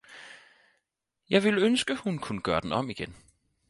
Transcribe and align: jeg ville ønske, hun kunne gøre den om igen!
jeg 1.29 1.43
ville 1.43 1.61
ønske, 1.61 1.95
hun 1.95 2.19
kunne 2.19 2.41
gøre 2.41 2.61
den 2.61 2.71
om 2.71 2.89
igen! 2.89 3.15